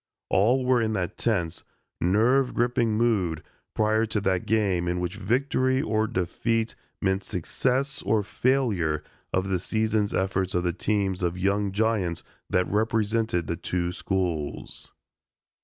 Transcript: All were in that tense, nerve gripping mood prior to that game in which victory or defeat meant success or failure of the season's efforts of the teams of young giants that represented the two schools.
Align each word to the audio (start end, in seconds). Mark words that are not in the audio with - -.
All 0.29 0.65
were 0.65 0.81
in 0.81 0.93
that 0.93 1.15
tense, 1.15 1.63
nerve 1.99 2.55
gripping 2.55 2.97
mood 2.97 3.43
prior 3.75 4.07
to 4.07 4.19
that 4.21 4.47
game 4.47 4.87
in 4.87 4.99
which 4.99 5.13
victory 5.17 5.79
or 5.79 6.07
defeat 6.07 6.73
meant 7.03 7.23
success 7.23 8.01
or 8.01 8.23
failure 8.23 9.03
of 9.31 9.49
the 9.49 9.59
season's 9.59 10.11
efforts 10.11 10.55
of 10.55 10.63
the 10.63 10.73
teams 10.73 11.21
of 11.21 11.37
young 11.37 11.71
giants 11.71 12.23
that 12.49 12.65
represented 12.67 13.45
the 13.45 13.55
two 13.57 13.91
schools. 13.91 14.91